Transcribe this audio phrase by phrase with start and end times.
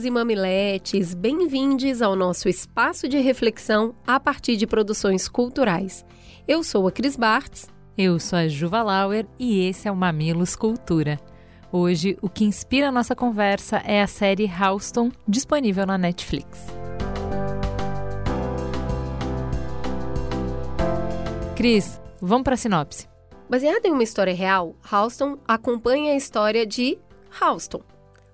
[0.00, 6.04] Mamileiros e mamiletes, bem-vindos ao nosso espaço de reflexão a partir de produções culturais.
[6.48, 7.68] Eu sou a Cris Bartz.
[7.98, 11.18] Eu sou a Juva Lauer e esse é o Mamilos Cultura.
[11.70, 16.66] Hoje, o que inspira a nossa conversa é a série Houston, disponível na Netflix.
[21.56, 23.08] Cris, vamos para a sinopse.
[23.50, 26.96] Baseada em uma história real, Houston acompanha a história de
[27.42, 27.82] Houston,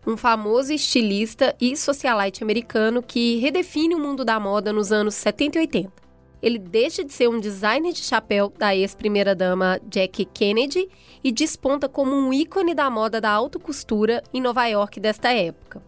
[0.06, 5.58] um famoso estilista e socialite americano que redefine o mundo da moda nos anos 70
[5.58, 5.92] e 80.
[6.40, 10.88] Ele deixa de ser um designer de chapéu da ex-primeira-dama Jackie Kennedy
[11.24, 15.82] e desponta como um ícone da moda da alta costura em Nova York desta época.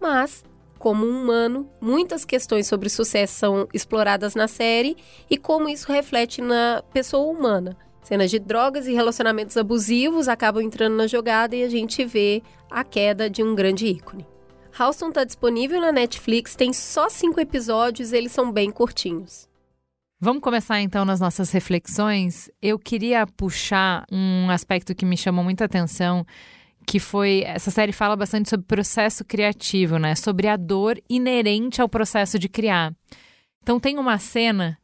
[0.00, 0.44] Mas,
[0.78, 4.96] como um humano, muitas questões sobre sucesso são exploradas na série
[5.28, 10.94] e como isso reflete na pessoa humana, Cenas de drogas e relacionamentos abusivos acabam entrando
[10.94, 14.26] na jogada e a gente vê a queda de um grande ícone.
[14.78, 19.48] Houston está disponível na Netflix, tem só cinco episódios, eles são bem curtinhos.
[20.20, 22.50] Vamos começar então nas nossas reflexões.
[22.60, 26.26] Eu queria puxar um aspecto que me chamou muita atenção,
[26.86, 30.14] que foi essa série fala bastante sobre processo criativo, né?
[30.14, 32.94] Sobre a dor inerente ao processo de criar.
[33.62, 34.76] Então tem uma cena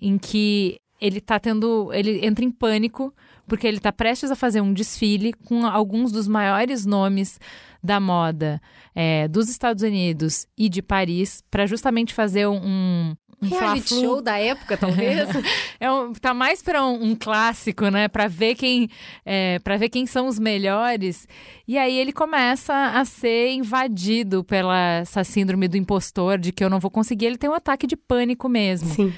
[0.00, 1.92] em que ele tá tendo.
[1.92, 3.12] Ele entra em pânico
[3.46, 7.38] porque ele tá prestes a fazer um desfile com alguns dos maiores nomes
[7.82, 8.60] da moda
[8.94, 14.38] é, dos Estados Unidos e de Paris para justamente fazer um, um reality show da
[14.38, 15.28] época, talvez.
[15.78, 18.08] é um, tá mais para um, um, clássico, né?
[18.08, 18.88] Para ver quem,
[19.24, 21.28] é, para ver quem são os melhores.
[21.68, 26.70] E aí ele começa a ser invadido pela essa síndrome do impostor, de que eu
[26.70, 27.26] não vou conseguir.
[27.26, 28.88] Ele tem um ataque de pânico mesmo.
[28.88, 29.12] Sim.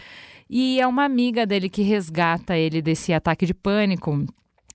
[0.48, 4.24] E é uma amiga dele que resgata ele desse ataque de pânico,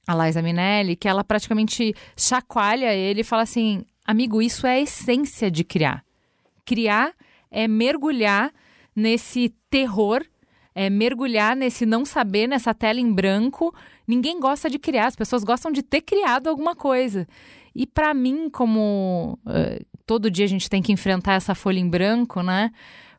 [0.05, 4.81] a Liza Minelli, que ela praticamente chacoalha ele e fala assim: amigo, isso é a
[4.81, 6.03] essência de criar.
[6.65, 7.13] Criar
[7.49, 8.51] é mergulhar
[8.95, 10.23] nesse terror,
[10.75, 13.73] é mergulhar nesse não saber, nessa tela em branco.
[14.07, 17.27] Ninguém gosta de criar, as pessoas gostam de ter criado alguma coisa.
[17.75, 21.89] E para mim, como uh, todo dia a gente tem que enfrentar essa folha em
[21.89, 22.71] branco, né?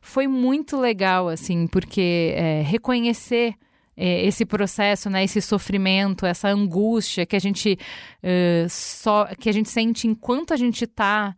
[0.05, 3.55] Foi muito legal, assim, porque é, reconhecer
[3.97, 7.77] é, esse processo, né, esse sofrimento, essa angústia que a gente
[8.23, 11.35] uh, só que a gente sente enquanto a gente está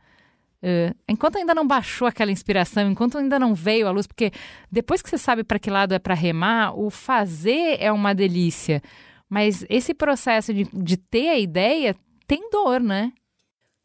[0.58, 4.32] Uh, enquanto ainda não baixou aquela inspiração, enquanto ainda não veio a luz, porque
[4.72, 8.82] depois que você sabe para que lado é para remar, o fazer é uma delícia.
[9.30, 11.96] Mas esse processo de, de ter a ideia
[12.26, 13.14] tem dor, né?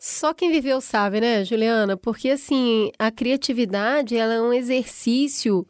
[0.05, 1.97] Só quem viveu sabe, né, Juliana?
[1.97, 5.65] Porque assim, a criatividade, ela é um exercício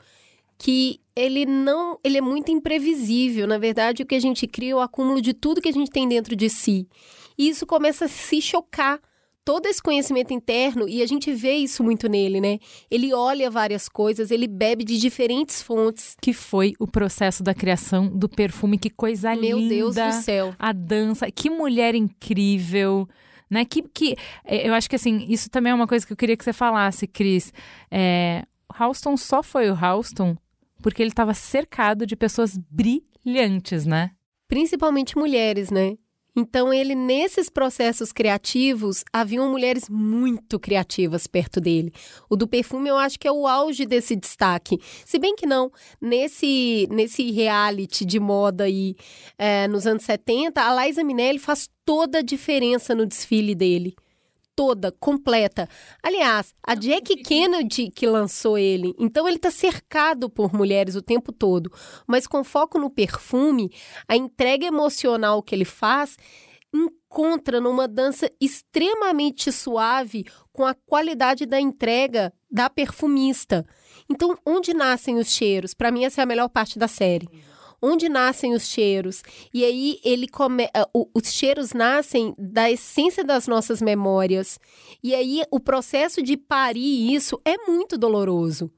[0.56, 3.46] que ele não, ele é muito imprevisível.
[3.46, 5.90] Na verdade, o que a gente cria é o acúmulo de tudo que a gente
[5.90, 6.88] tem dentro de si.
[7.36, 8.98] E isso começa a se chocar
[9.44, 12.58] todo esse conhecimento interno e a gente vê isso muito nele, né?
[12.90, 16.16] Ele olha várias coisas, ele bebe de diferentes fontes.
[16.22, 19.74] Que foi o processo da criação do perfume, que coisa Meu linda.
[19.74, 20.54] Meu Deus do céu.
[20.58, 23.06] A dança, que mulher incrível
[23.52, 23.64] né?
[23.64, 26.36] Que, que é, eu acho que assim, isso também é uma coisa que eu queria
[26.36, 27.52] que você falasse, Cris.
[27.90, 28.44] É,
[29.16, 30.36] só foi o Houston
[30.82, 34.10] porque ele estava cercado de pessoas brilhantes, né?
[34.48, 35.96] Principalmente mulheres, né?
[36.34, 41.92] Então, ele, nesses processos criativos, haviam mulheres muito criativas perto dele.
[42.28, 44.78] O do perfume, eu acho que é o auge desse destaque.
[45.04, 45.70] Se bem que não,
[46.00, 48.94] nesse, nesse reality de moda aí,
[49.36, 53.94] é, nos anos 70, a Liza Minelli faz toda a diferença no desfile dele
[54.62, 55.68] toda, completa.
[56.00, 58.94] Aliás, a Jack Kennedy que lançou ele.
[58.96, 61.68] Então ele está cercado por mulheres o tempo todo.
[62.06, 63.72] Mas com foco no perfume,
[64.06, 66.16] a entrega emocional que ele faz
[66.72, 73.66] encontra numa dança extremamente suave com a qualidade da entrega da perfumista.
[74.08, 75.74] Então, onde nascem os cheiros?
[75.74, 77.28] Para mim, essa é a melhor parte da série
[77.82, 79.22] onde nascem os cheiros.
[79.52, 80.64] E aí ele come...
[80.64, 84.58] Eh, os cheiros nascem da essência das nossas memórias.
[85.02, 88.70] E aí o processo de parir isso é muito doloroso.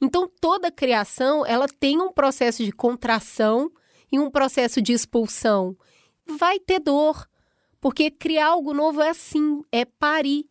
[0.00, 3.70] Então toda criação, ela tem um processo de contração
[4.10, 5.74] e um processo de expulsão.
[6.26, 7.26] Vai ter dor,
[7.80, 10.46] porque criar algo novo é assim, é parir.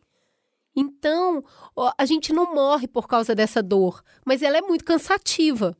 [0.75, 1.43] Então,
[1.97, 5.77] a gente não morre por causa dessa dor, mas ela é muito cansativa.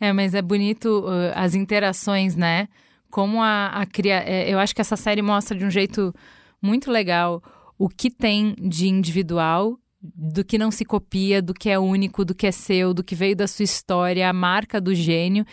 [0.00, 2.68] É, mas é bonito uh, as interações, né?
[3.10, 4.22] Como a, a cria...
[4.26, 6.14] É, eu acho que essa série mostra de um jeito
[6.60, 7.42] muito legal
[7.78, 12.34] o que tem de individual do que não se copia, do que é único, do
[12.34, 15.46] que é seu, do que veio da sua história, a marca do gênio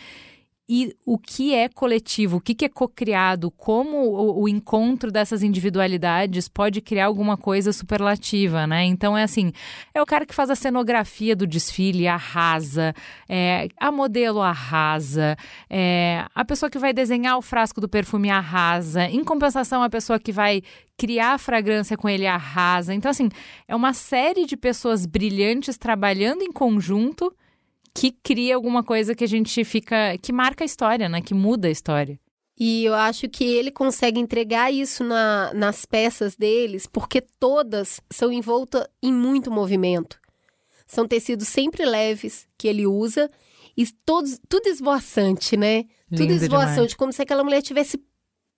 [0.74, 6.48] e o que é coletivo, o que, é cocriado, como o, o, encontro dessas individualidades
[6.48, 8.82] pode criar alguma coisa superlativa, né?
[8.86, 9.52] Então é assim,
[9.92, 12.94] é o cara que faz a cenografia do desfile, arrasa,
[13.28, 15.36] é, a modelo arrasa,
[15.68, 20.18] é, a pessoa que vai desenhar o frasco do perfume arrasa, em compensação a pessoa
[20.18, 20.62] que vai
[20.96, 22.94] criar a fragrância com ele arrasa.
[22.94, 23.28] Então assim,
[23.68, 27.30] é uma série de pessoas brilhantes trabalhando em conjunto
[27.94, 30.16] que cria alguma coisa que a gente fica.
[30.18, 31.20] que marca a história, né?
[31.20, 32.18] Que muda a história.
[32.58, 38.30] E eu acho que ele consegue entregar isso na, nas peças deles, porque todas são
[38.30, 40.20] envoltas em muito movimento.
[40.86, 43.30] São tecidos sempre leves que ele usa
[43.76, 45.84] e todos, tudo esvoaçante, né?
[46.10, 46.94] Lindo tudo esvoaçante, demais.
[46.94, 47.98] como se aquela mulher estivesse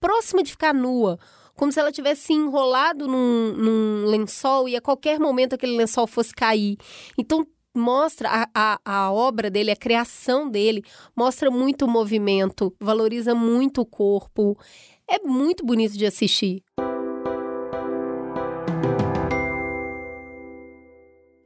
[0.00, 1.18] próxima de ficar nua.
[1.54, 6.34] Como se ela tivesse enrolado num, num lençol e a qualquer momento aquele lençol fosse
[6.34, 6.76] cair.
[7.16, 10.82] Então, mostra a, a, a, obra dele, a criação dele,
[11.16, 14.56] mostra muito o movimento, valoriza muito o corpo.
[15.08, 16.62] É muito bonito de assistir.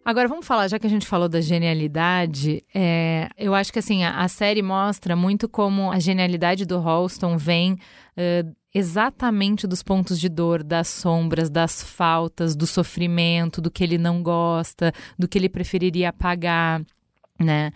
[0.08, 4.04] Agora vamos falar, já que a gente falou da genialidade, é, eu acho que assim
[4.04, 10.20] a, a, série mostra muito como a genialidade do Halston vem uh, exatamente dos pontos
[10.20, 15.38] de dor, das sombras, das faltas, do sofrimento, do que ele não gosta, do que
[15.38, 16.82] ele preferiria apagar.
[17.38, 17.72] Né?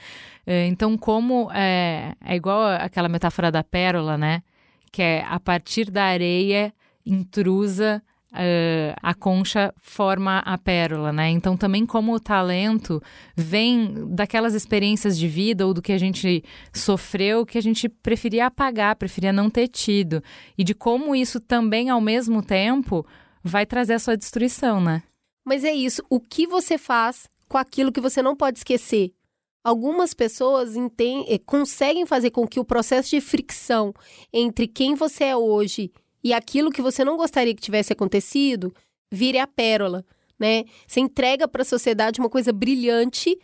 [0.47, 4.43] Uh, então, como é, é igual aquela metáfora da pérola, né?
[4.91, 6.75] Que é a partir da areia
[7.07, 11.29] intrusa Uh, a concha forma a pérola, né?
[11.29, 13.03] Então, também como o talento
[13.37, 16.43] vem daquelas experiências de vida ou do que a gente
[16.73, 20.23] sofreu que a gente preferia apagar, preferia não ter tido.
[20.57, 23.07] E de como isso também, ao mesmo tempo,
[23.45, 25.03] vai trazer a sua destruição, né?
[25.45, 26.03] Mas é isso.
[26.09, 29.13] O que você faz com aquilo que você não pode esquecer?
[29.63, 33.93] Algumas pessoas entendem, conseguem fazer com que o processo de fricção
[34.33, 35.93] entre quem você é hoje
[36.23, 38.73] e aquilo que você não gostaria que tivesse acontecido
[39.11, 40.05] vire a pérola,
[40.39, 40.65] né?
[40.87, 43.39] Você entrega para a sociedade uma coisa brilhante,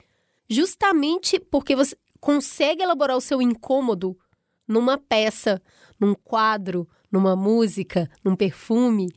[0.49, 4.19] justamente porque você consegue elaborar o seu incômodo
[4.67, 5.61] numa peça,
[6.01, 9.09] num quadro, numa música, num perfume.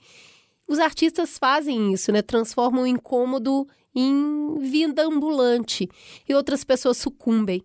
[0.67, 2.21] Os artistas fazem isso, né?
[2.21, 5.89] Transformam o incômodo em vida ambulante
[6.27, 7.63] e outras pessoas sucumbem.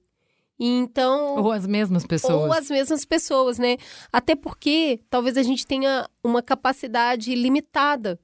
[0.58, 1.36] Então.
[1.36, 2.44] Ou as mesmas pessoas.
[2.44, 3.76] Ou as mesmas pessoas, né?
[4.12, 8.18] Até porque talvez a gente tenha uma capacidade limitada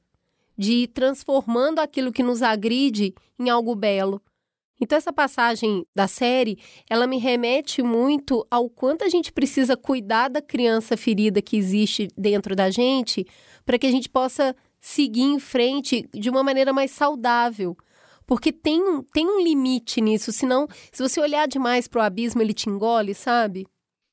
[0.56, 4.23] de ir transformando aquilo que nos agride em algo belo.
[4.81, 6.58] Então, essa passagem da série,
[6.90, 12.08] ela me remete muito ao quanto a gente precisa cuidar da criança ferida que existe
[12.19, 13.25] dentro da gente,
[13.64, 17.76] para que a gente possa seguir em frente de uma maneira mais saudável.
[18.27, 22.53] Porque tem um, tem um limite nisso, senão, se você olhar demais pro abismo, ele
[22.53, 23.67] te engole, sabe?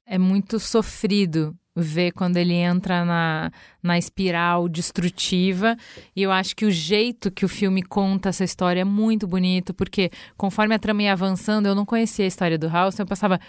[0.05, 3.51] É muito sofrido ver quando ele entra na,
[3.81, 5.77] na espiral destrutiva.
[6.15, 9.73] E eu acho que o jeito que o filme conta essa história é muito bonito,
[9.73, 13.39] porque conforme a trama ia avançando, eu não conhecia a história do House, eu pensava,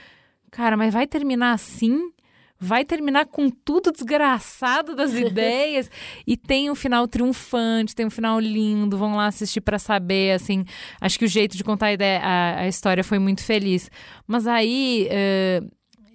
[0.50, 2.12] cara, mas vai terminar assim?
[2.60, 5.90] Vai terminar com tudo desgraçado das ideias
[6.26, 8.98] e tem um final triunfante, tem um final lindo.
[8.98, 10.64] Vão lá assistir para saber, assim.
[11.00, 13.90] Acho que o jeito de contar a, ideia, a, a história foi muito feliz.
[14.26, 15.70] Mas aí uh,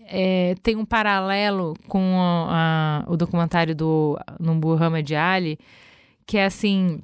[0.06, 5.58] é, tem um paralelo com a, o documentário do Muhammad Ali,
[6.28, 7.02] que é assim,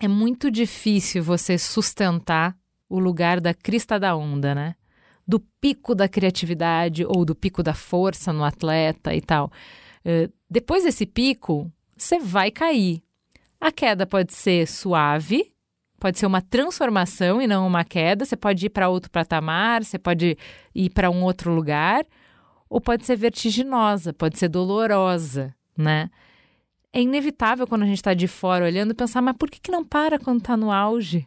[0.00, 2.56] é muito difícil você sustentar
[2.88, 4.74] o lugar da crista da onda, né?
[5.26, 9.50] Do pico da criatividade ou do pico da força no atleta e tal.
[10.04, 13.02] Uh, depois desse pico, você vai cair.
[13.60, 15.52] A queda pode ser suave,
[16.00, 18.24] pode ser uma transformação e não uma queda.
[18.24, 20.36] Você pode ir para outro patamar, você pode
[20.74, 22.04] ir para um outro lugar,
[22.68, 26.10] ou pode ser vertiginosa, pode ser dolorosa, né?
[26.92, 29.84] É inevitável quando a gente está de fora olhando pensar, mas por que, que não
[29.84, 31.26] para quando está no auge?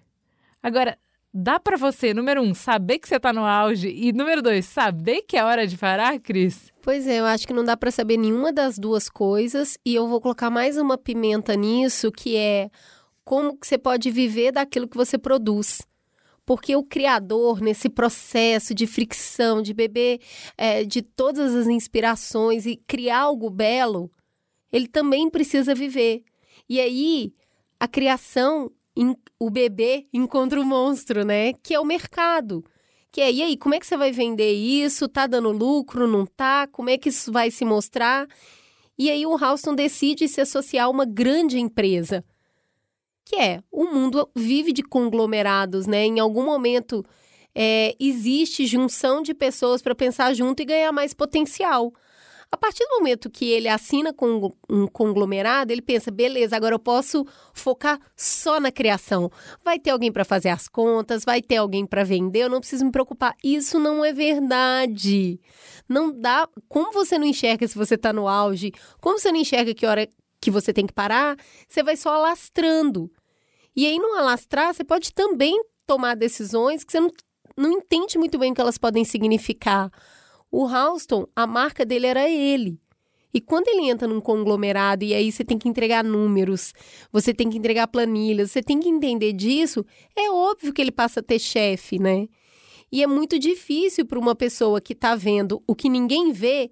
[0.62, 0.98] Agora,
[1.38, 5.22] Dá para você, número um, saber que você tá no auge e número dois, saber
[5.24, 6.72] que é hora de parar, Cris?
[6.82, 10.08] Pois é, eu acho que não dá para saber nenhuma das duas coisas e eu
[10.08, 12.70] vou colocar mais uma pimenta nisso, que é
[13.26, 15.82] como que você pode viver daquilo que você produz.
[16.46, 20.22] Porque o criador, nesse processo de fricção, de beber
[20.58, 24.10] é, de todas as inspirações e criar algo belo,
[24.72, 26.24] ele também precisa viver.
[26.70, 27.34] E aí,
[27.78, 28.72] a criação
[29.40, 31.54] o bebê encontra o monstro, né?
[31.54, 32.64] Que é o mercado.
[33.12, 35.08] Que é, e aí, como é que você vai vender isso?
[35.08, 36.68] Tá dando lucro, não tá?
[36.68, 38.28] Como é que isso vai se mostrar?
[38.98, 42.24] E aí o Houston decide se associar a uma grande empresa.
[43.24, 46.06] Que é, o mundo vive de conglomerados, né?
[46.06, 47.04] Em algum momento
[47.54, 51.94] é, existe junção de pessoas para pensar junto e ganhar mais potencial.
[52.56, 56.80] A partir do momento que ele assina com um conglomerado, ele pensa: beleza, agora eu
[56.80, 59.30] posso focar só na criação.
[59.62, 62.86] Vai ter alguém para fazer as contas, vai ter alguém para vender, eu não preciso
[62.86, 63.36] me preocupar.
[63.44, 65.38] Isso não é verdade.
[65.90, 66.48] Não dá.
[66.70, 68.72] Como você não enxerga se você está no auge?
[69.02, 70.08] Como você não enxerga que hora
[70.40, 71.36] que você tem que parar?
[71.68, 73.12] Você vai só alastrando.
[73.76, 77.12] E aí, no alastrar, você pode também tomar decisões que você não,
[77.58, 79.92] não entende muito bem o que elas podem significar.
[80.58, 82.80] O Houston, a marca dele era ele.
[83.34, 86.72] E quando ele entra num conglomerado e aí você tem que entregar números,
[87.12, 89.86] você tem que entregar planilhas, você tem que entender disso,
[90.16, 92.30] é óbvio que ele passa a ter chefe, né?
[92.90, 96.72] E é muito difícil para uma pessoa que está vendo o que ninguém vê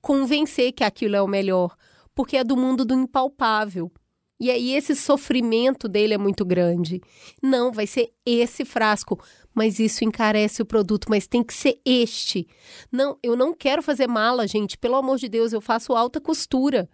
[0.00, 1.74] convencer que aquilo é o melhor,
[2.14, 3.90] porque é do mundo do impalpável.
[4.38, 7.00] E aí esse sofrimento dele é muito grande.
[7.42, 9.18] Não, vai ser esse frasco
[9.54, 12.46] mas isso encarece o produto, mas tem que ser este.
[12.90, 14.76] Não, eu não quero fazer mala, gente.
[14.76, 16.88] Pelo amor de Deus, eu faço alta costura.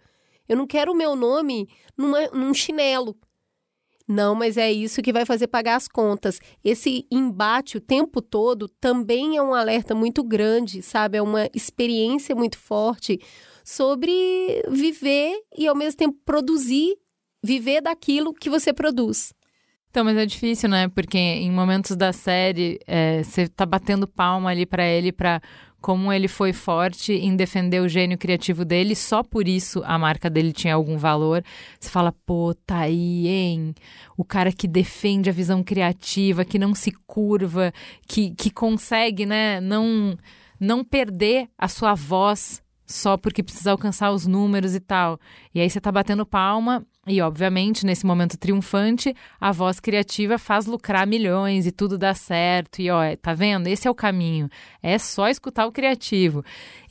[0.47, 3.17] Eu não quero o meu nome numa, num chinelo.
[4.07, 6.39] Não, mas é isso que vai fazer pagar as contas.
[6.63, 11.17] Esse embate o tempo todo também é um alerta muito grande, sabe?
[11.17, 13.19] É uma experiência muito forte
[13.63, 16.97] sobre viver e ao mesmo tempo produzir,
[17.41, 19.33] viver daquilo que você produz.
[19.91, 20.87] Então, mas é difícil, né?
[20.87, 25.41] Porque em momentos da série, é, você tá batendo palma ali para ele, para
[25.81, 30.29] como ele foi forte em defender o gênio criativo dele, só por isso a marca
[30.29, 31.43] dele tinha algum valor.
[31.77, 33.75] Você fala, pô, tá aí, hein?
[34.15, 37.73] O cara que defende a visão criativa, que não se curva,
[38.07, 40.15] que, que consegue, né, não,
[40.57, 45.19] não perder a sua voz só porque precisa alcançar os números e tal.
[45.53, 50.67] E aí você tá batendo palma e, obviamente, nesse momento triunfante, a voz criativa faz
[50.67, 52.79] lucrar milhões e tudo dá certo.
[52.79, 53.67] E, ó, tá vendo?
[53.67, 54.47] Esse é o caminho.
[54.83, 56.43] É só escutar o criativo.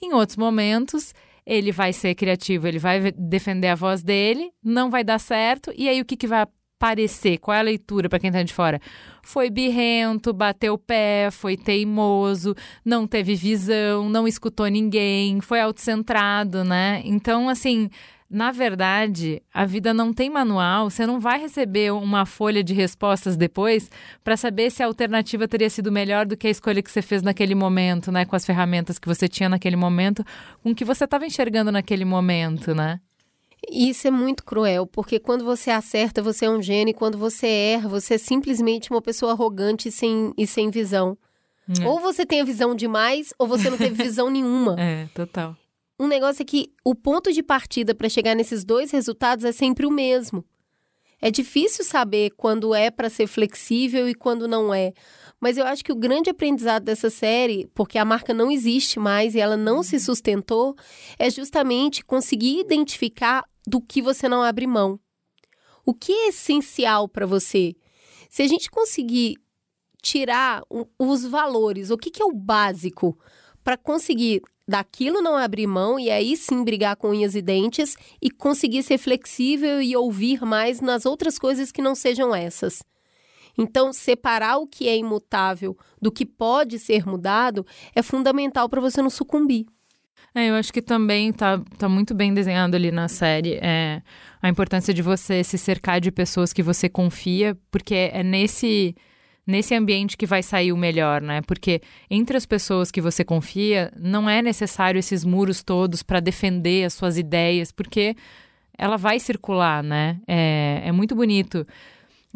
[0.03, 1.15] Em outros momentos,
[1.47, 5.73] ele vai ser criativo, ele vai defender a voz dele, não vai dar certo.
[5.77, 6.45] E aí, o que, que vai
[6.81, 7.37] parecer?
[7.37, 8.81] Qual é a leitura para quem tá de fora?
[9.23, 16.65] Foi birrento, bateu o pé, foi teimoso, não teve visão, não escutou ninguém, foi autocentrado,
[16.65, 17.03] né?
[17.05, 17.91] Então, assim
[18.31, 23.37] na verdade, a vida não tem manual, você não vai receber uma folha de respostas
[23.37, 23.91] depois
[24.23, 27.23] para saber se a alternativa teria sido melhor do que a escolha que você fez
[27.23, 28.25] naquele momento, né?
[28.25, 30.25] Com as ferramentas que você tinha naquele momento,
[30.63, 33.01] com o que você estava enxergando naquele momento, né?
[33.69, 37.47] Isso é muito cruel, porque quando você acerta, você é um gênio, e quando você
[37.47, 41.17] erra, você é simplesmente uma pessoa arrogante e sem, e sem visão.
[41.81, 41.87] É.
[41.87, 44.77] Ou você tem a visão demais, ou você não teve visão nenhuma.
[44.79, 45.57] É, total
[46.01, 49.85] um negócio é que o ponto de partida para chegar nesses dois resultados é sempre
[49.85, 50.43] o mesmo.
[51.21, 54.95] É difícil saber quando é para ser flexível e quando não é.
[55.41, 59.35] Mas eu acho que o grande aprendizado dessa série, porque a marca não existe mais
[59.35, 60.77] e ela não se sustentou,
[61.19, 65.01] é justamente conseguir identificar do que você não abre mão.
[65.85, 67.75] O que é essencial para você?
[68.29, 69.37] Se a gente conseguir
[70.03, 70.63] tirar
[70.99, 73.19] os valores, o que, que é o básico
[73.65, 78.31] para conseguir daquilo não abrir mão e aí sim brigar com unhas e dentes e
[78.31, 82.83] conseguir ser flexível e ouvir mais nas outras coisas que não sejam essas.
[83.61, 89.03] Então, separar o que é imutável do que pode ser mudado é fundamental para você
[89.03, 89.67] não sucumbir.
[90.35, 94.01] É, eu acho que também tá, tá muito bem desenhado ali na série é,
[94.41, 98.95] a importância de você se cercar de pessoas que você confia, porque é nesse
[99.47, 101.41] nesse ambiente que vai sair o melhor, né?
[101.43, 106.85] Porque entre as pessoas que você confia, não é necessário esses muros todos para defender
[106.85, 108.15] as suas ideias, porque
[108.79, 110.21] ela vai circular, né?
[110.27, 111.67] É, é muito bonito.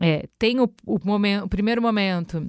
[0.01, 2.49] É, tem o, o, momento, o primeiro momento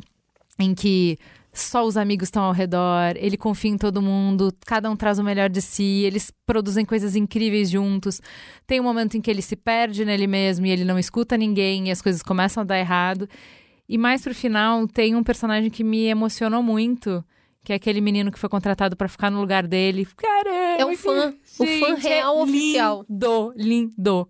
[0.57, 1.17] em que
[1.53, 5.23] só os amigos estão ao redor, ele confia em todo mundo, cada um traz o
[5.23, 8.21] melhor de si, eles produzem coisas incríveis juntos.
[8.67, 11.87] Tem um momento em que ele se perde nele mesmo e ele não escuta ninguém
[11.87, 13.27] e as coisas começam a dar errado.
[13.87, 17.23] E mais pro final, tem um personagem que me emocionou muito,
[17.63, 20.05] que é aquele menino que foi contratado para ficar no lugar dele.
[20.17, 20.81] Caramba!
[20.81, 23.05] É um fã, o fã é real é oficial.
[23.09, 24.29] Lindo, lindo.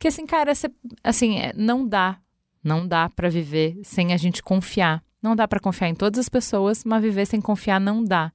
[0.00, 0.68] Que assim, cara, cê,
[1.04, 2.18] assim, é, não dá,
[2.64, 5.00] não dá para viver sem a gente confiar.
[5.22, 8.32] Não dá para confiar em todas as pessoas, mas viver sem confiar não dá.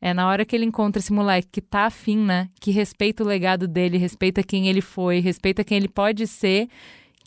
[0.00, 2.50] É na hora que ele encontra esse moleque que tá afim, né?
[2.60, 6.68] Que respeita o legado dele, respeita quem ele foi, respeita quem ele pode ser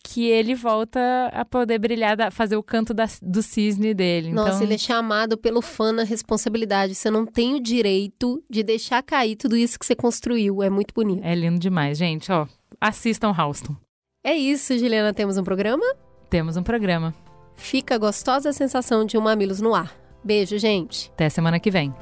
[0.03, 0.99] que ele volta
[1.33, 4.31] a poder brilhar, da- fazer o canto da- do cisne dele.
[4.31, 6.95] Nossa, então, ele é chamado pelo fã na responsabilidade.
[6.95, 10.63] Você não tem o direito de deixar cair tudo isso que você construiu.
[10.63, 11.21] É muito bonito.
[11.25, 12.31] é lindo demais, gente.
[12.31, 12.47] Ó,
[12.79, 13.75] assistam Houston.
[14.23, 15.13] É isso, Juliana.
[15.13, 15.85] Temos um programa?
[16.29, 17.13] Temos um programa.
[17.55, 19.95] Fica a gostosa sensação de um Mamilos no ar.
[20.23, 21.09] Beijo, gente.
[21.13, 21.93] Até semana que vem.